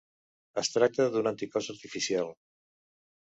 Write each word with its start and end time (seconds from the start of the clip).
Es 0.61 0.71
tracta 0.77 1.05
d'un 1.15 1.29
anticòs 1.33 1.69
artificial. 1.75 2.31